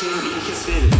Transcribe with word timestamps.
Can't 0.00 0.24
be 0.24 0.30
considered. 0.30 0.99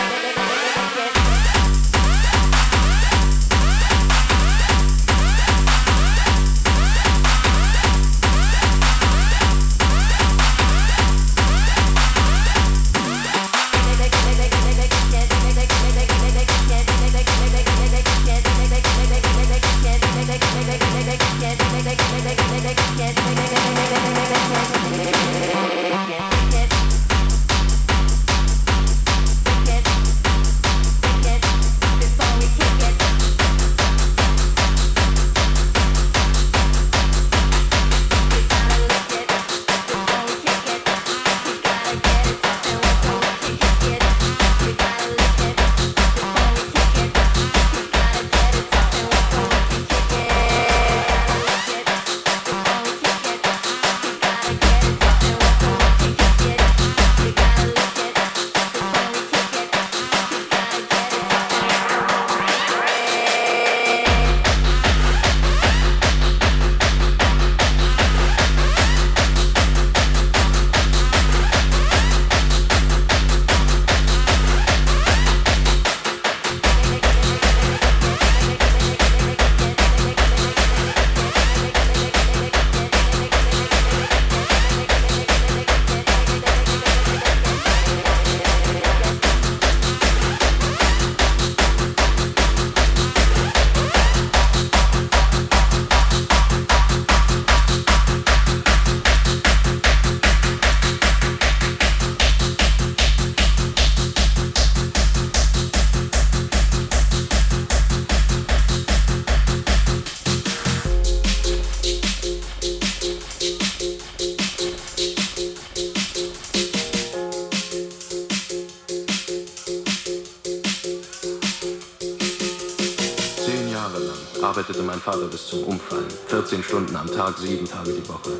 14 126.51 126.63
Stunden 126.63 126.95
am 126.97 127.07
Tag, 127.07 127.37
sieben 127.37 127.65
Tage 127.65 127.93
die 127.93 128.09
Woche. 128.09 128.31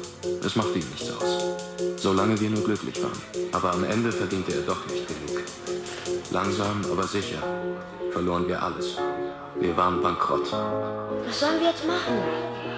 Es 0.44 0.58
macht 0.58 0.76
ihm 0.76 0.84
nichts 0.90 1.10
aus. 1.12 1.56
Solange 1.96 2.38
wir 2.42 2.50
nur 2.50 2.62
glücklich 2.62 3.02
waren. 3.02 3.22
Aber 3.54 3.72
am 3.72 3.86
Ende 3.86 4.12
verdiente 4.12 4.54
er 4.54 4.64
doch 4.64 4.86
nicht 4.88 5.08
genug. 5.08 5.42
Langsam, 6.30 6.82
aber 6.92 7.08
sicher 7.08 7.42
verloren 8.12 8.50
wir 8.50 8.62
alles. 8.62 8.98
Wir 9.62 9.78
waren 9.78 10.02
bankrott. 10.02 10.52
Was 10.52 11.40
sollen 11.40 11.62
wir 11.62 11.70
jetzt 11.70 11.88
machen? 11.88 12.71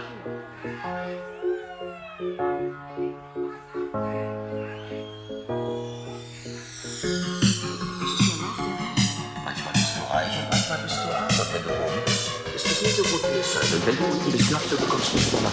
belle, 13.86 13.96
il 14.28 14.36
est 14.36 14.88
comme 14.88 15.02
ce 15.02 15.36
combat. 15.36 15.52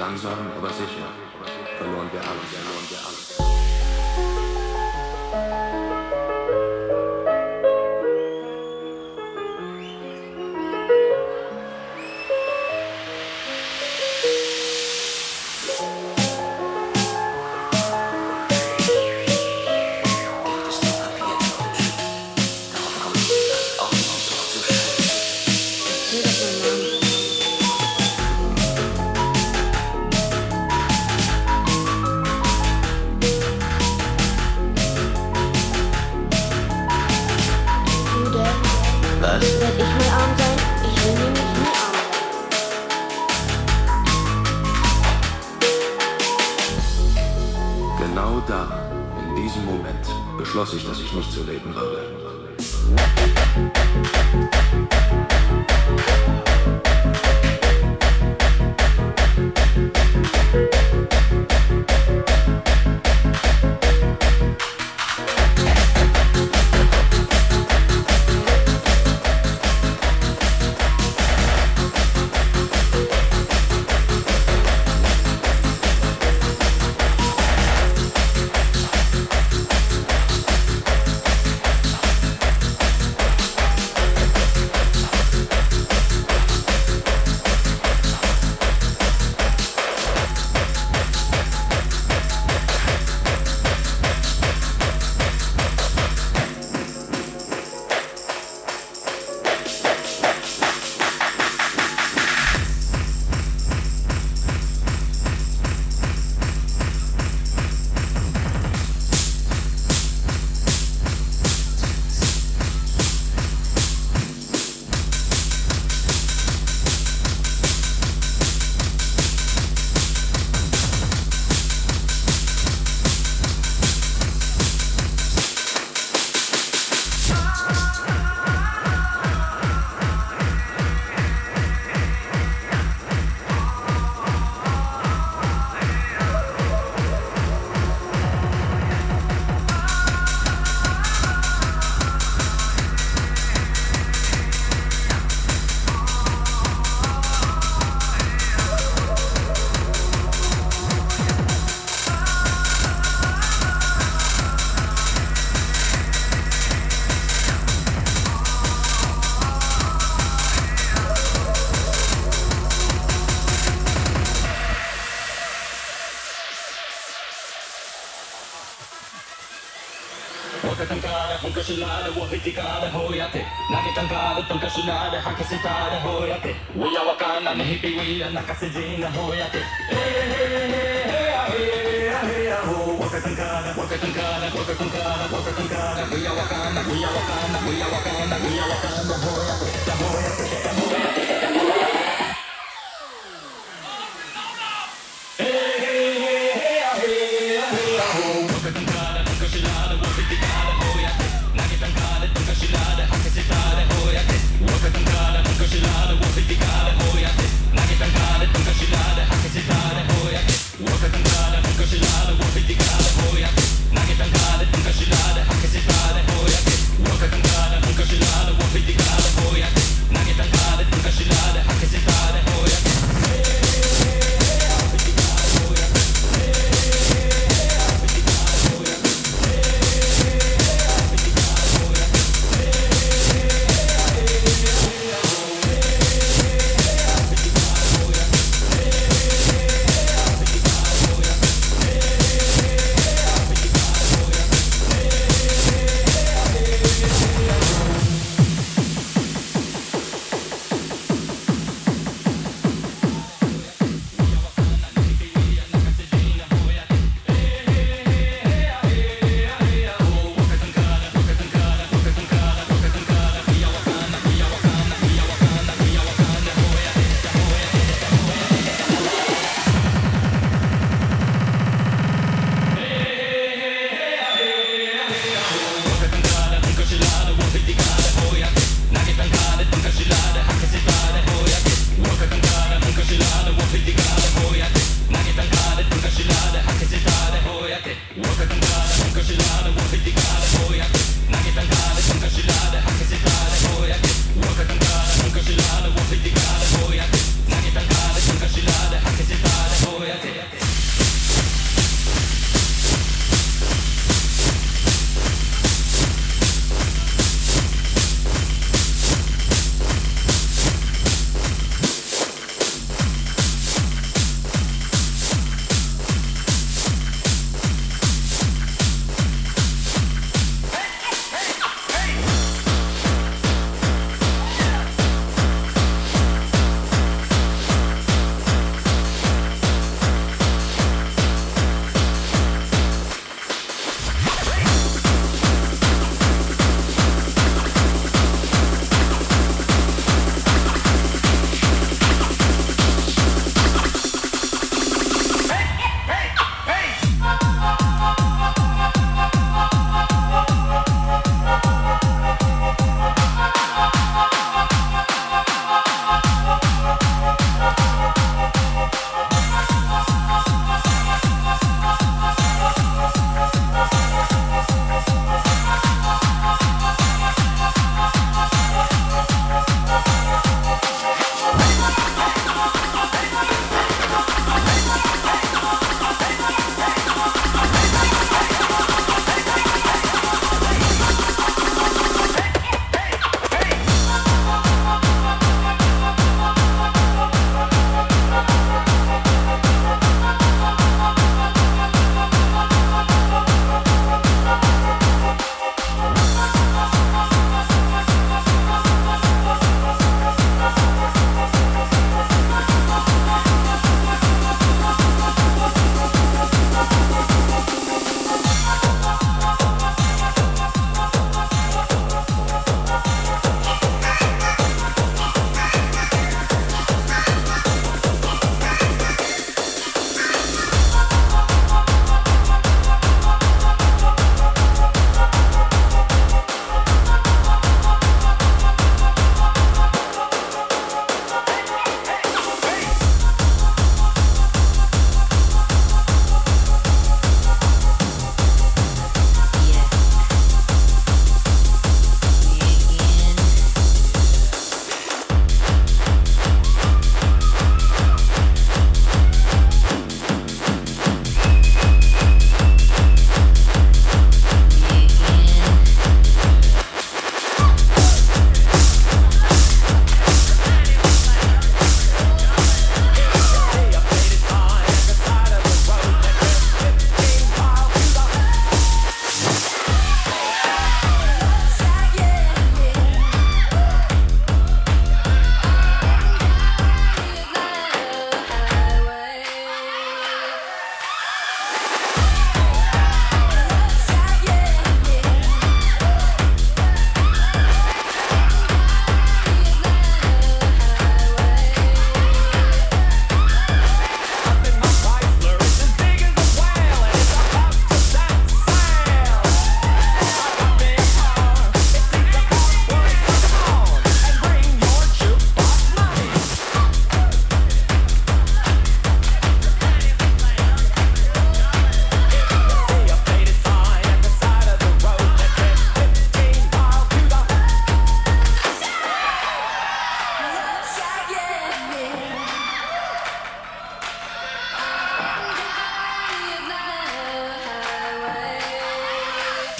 Langsam, 0.00 0.32
aber 0.56 0.70
sicher 0.70 1.10
verloren 1.76 2.08
wir 2.10 2.20
alles. 2.20 2.48
Verloren 2.54 2.86
wir 2.88 2.98
alles. 3.06 3.39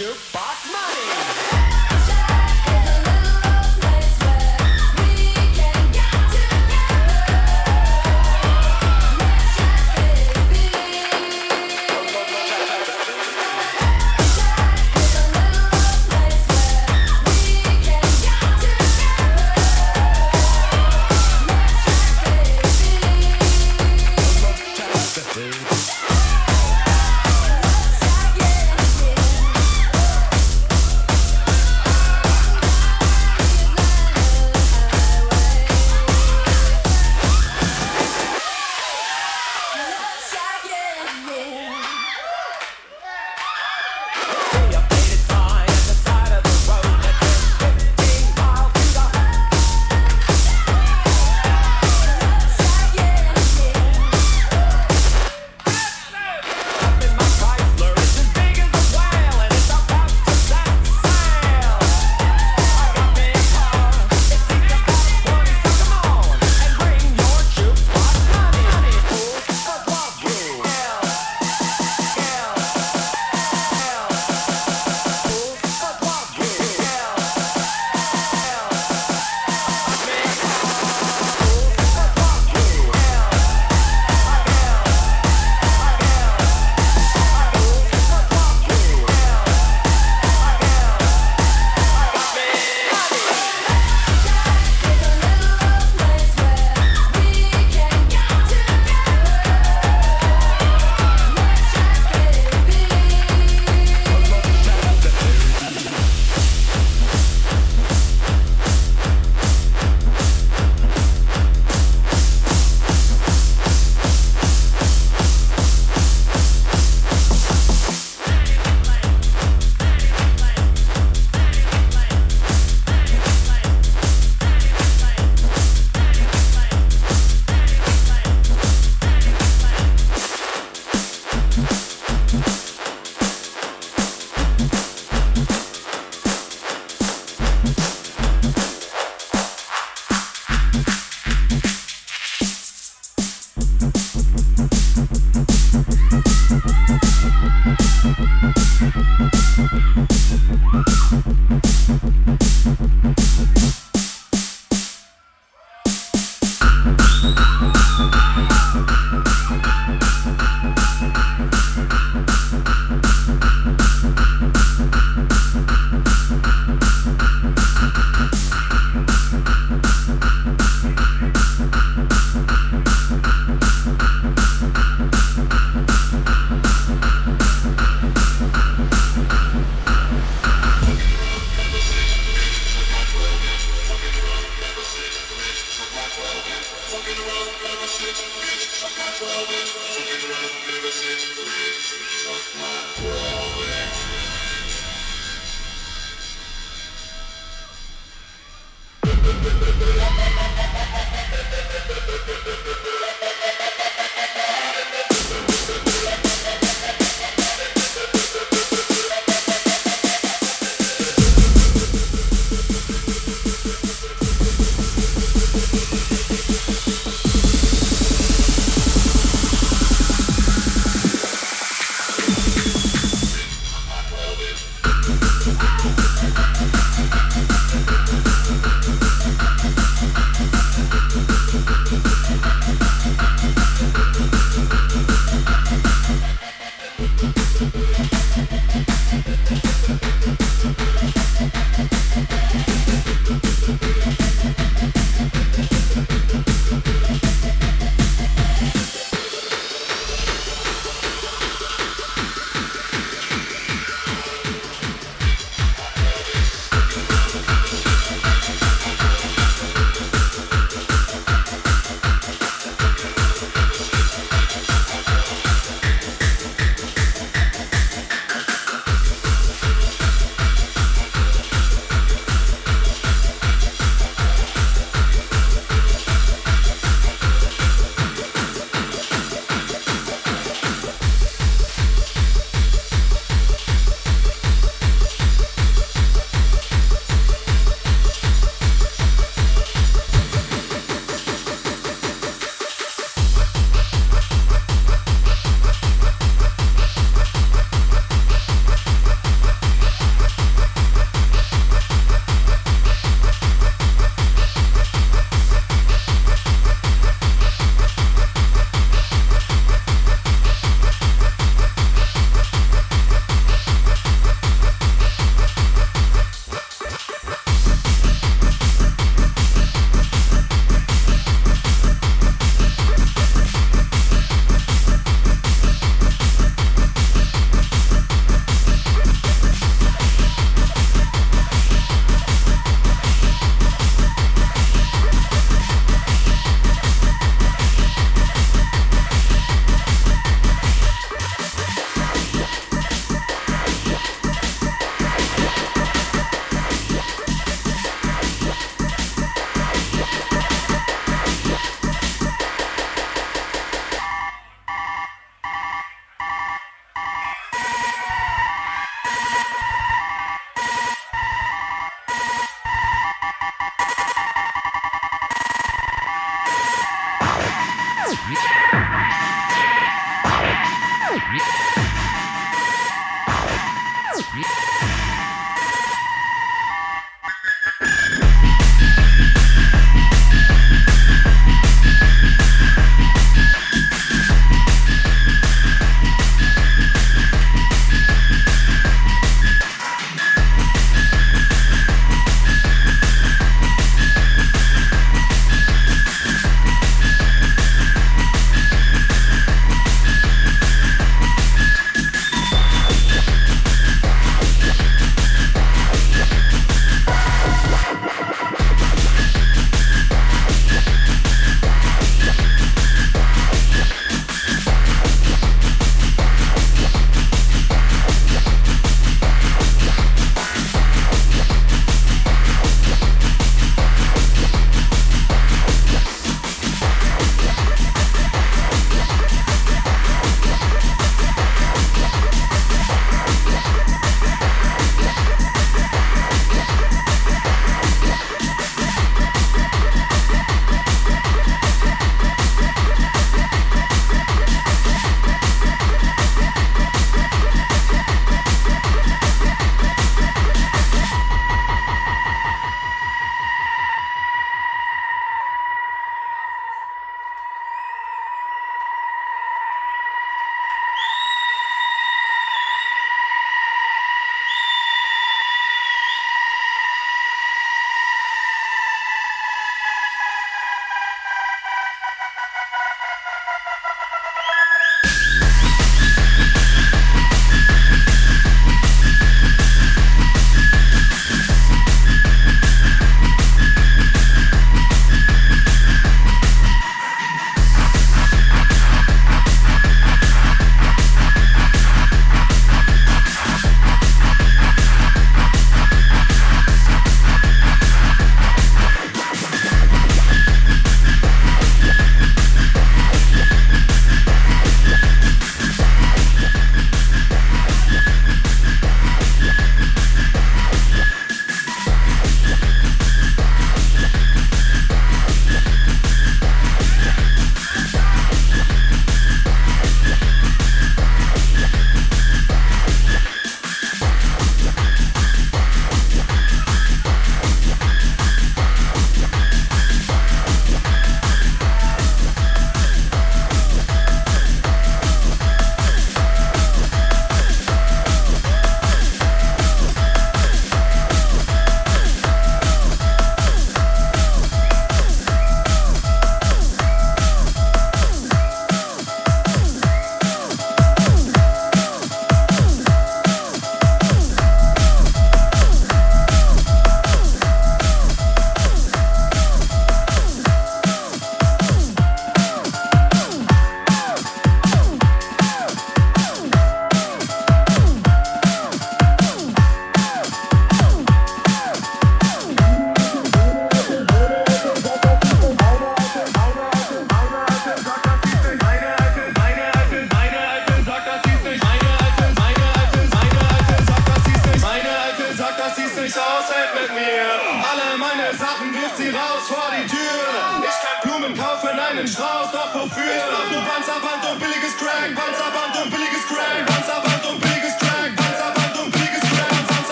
do. 0.00 0.29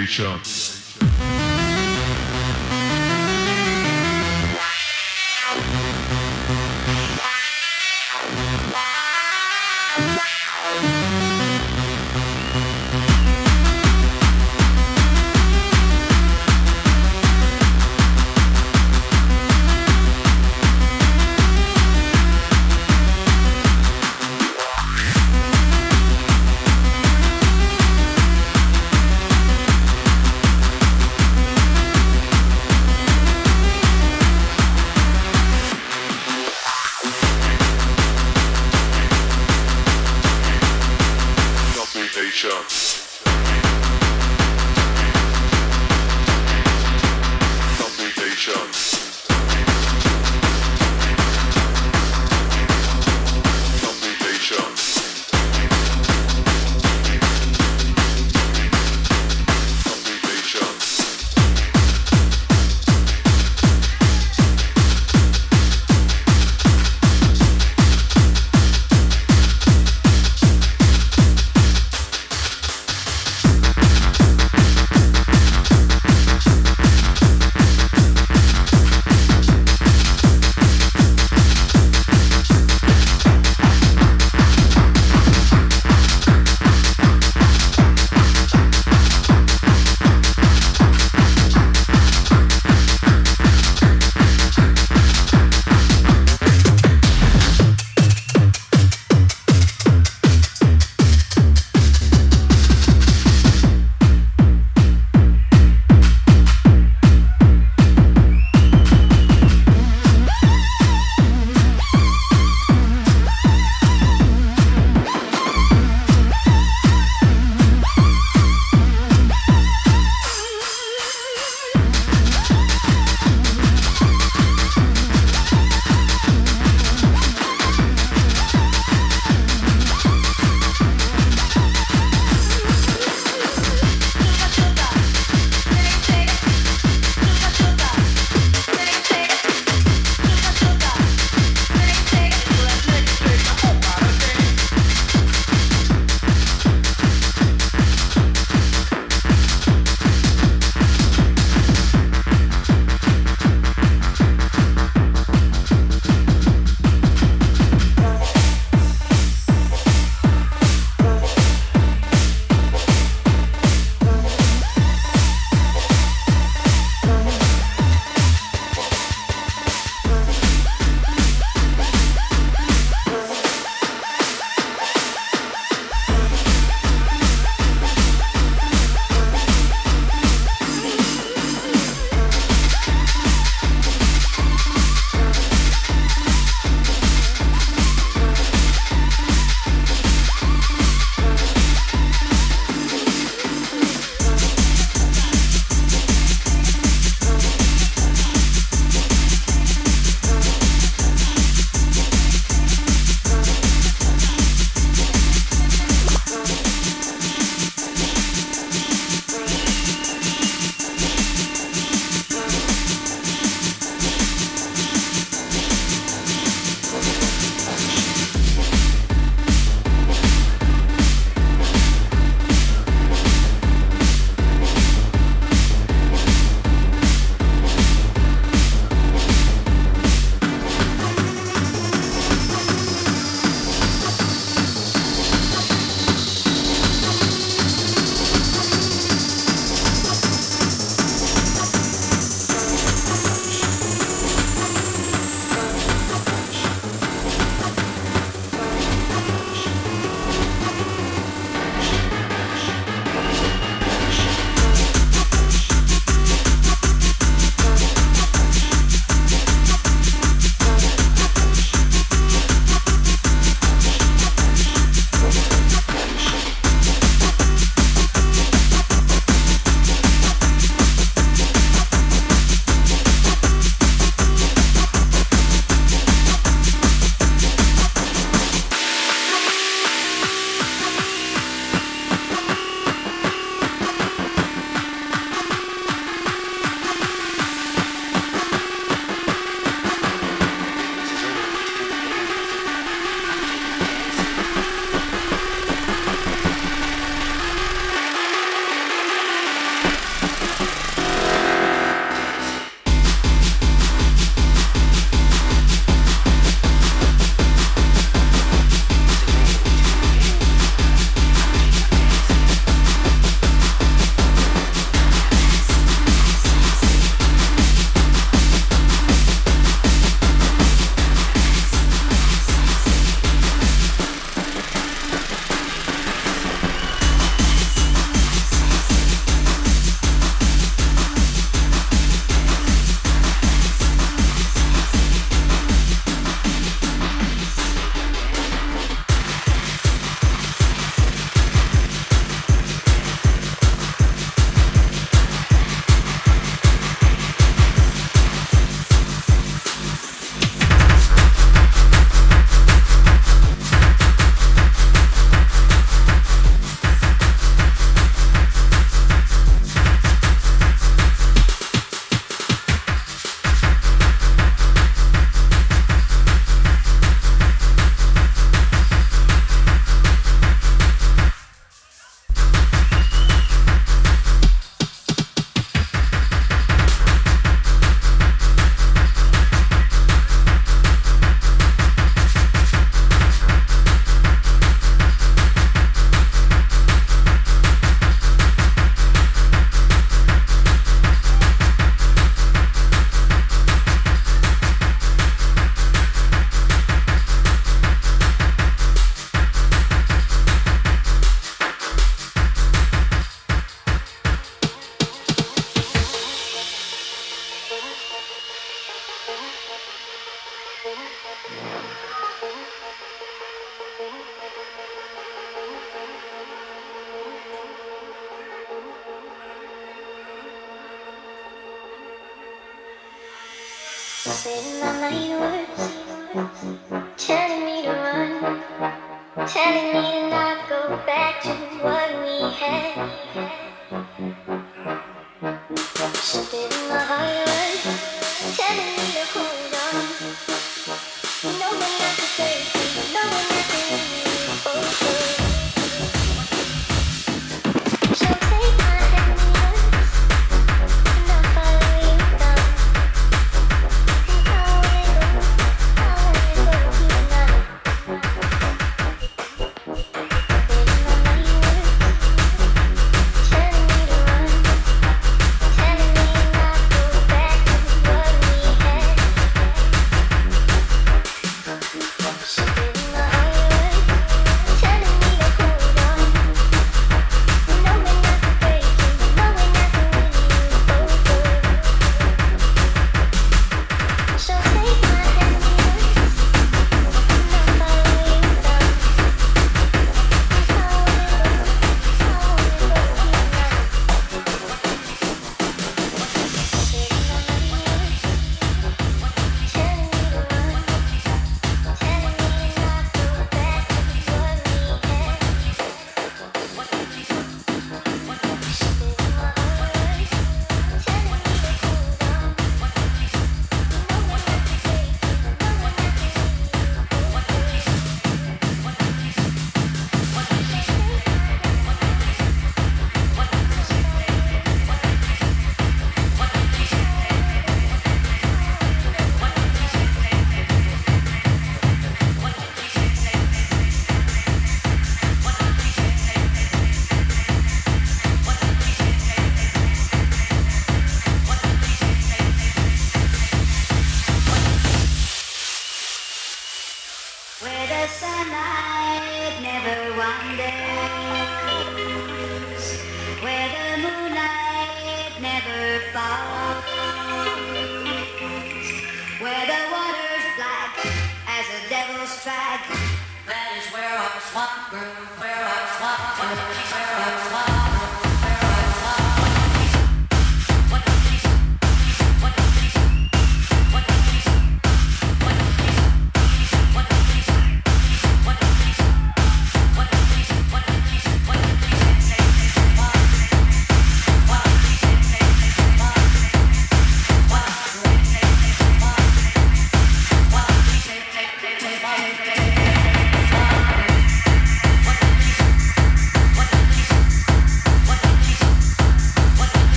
Nation. 0.00 0.59